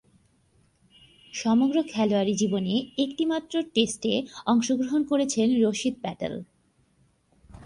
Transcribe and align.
সমগ্র 1.33 1.77
খেলোয়াড়ী 1.83 2.33
জীবনে 2.33 2.73
একটিমাত্র 2.97 3.53
টেস্টে 3.73 4.13
অংশগ্রহণ 4.45 5.01
করেছেন 5.03 5.47
রশীদ 5.63 5.95
প্যাটেল। 6.01 6.33